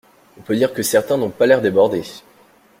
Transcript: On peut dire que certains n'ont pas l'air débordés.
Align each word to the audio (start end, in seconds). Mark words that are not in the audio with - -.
On 0.39 0.41
peut 0.41 0.55
dire 0.55 0.73
que 0.73 0.81
certains 0.81 1.15
n'ont 1.17 1.29
pas 1.29 1.45
l'air 1.45 1.61
débordés. 1.61 2.01